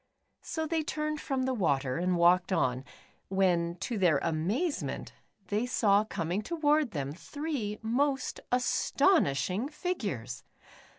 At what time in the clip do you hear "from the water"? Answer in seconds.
1.21-1.97